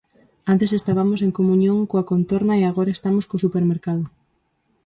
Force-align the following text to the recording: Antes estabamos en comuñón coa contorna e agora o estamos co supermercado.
Antes 0.51 0.71
estabamos 0.79 1.19
en 1.25 1.31
comuñón 1.37 1.79
coa 1.89 2.07
contorna 2.11 2.53
e 2.61 2.63
agora 2.65 2.91
o 2.93 2.95
estamos 2.97 3.25
co 3.29 3.43
supermercado. 3.45 4.03